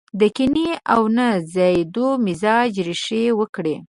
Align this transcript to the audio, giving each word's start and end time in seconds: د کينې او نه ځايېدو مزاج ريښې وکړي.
د 0.19 0.21
کينې 0.35 0.69
او 0.93 1.01
نه 1.17 1.27
ځايېدو 1.53 2.07
مزاج 2.25 2.71
ريښې 2.87 3.23
وکړي. 3.39 3.75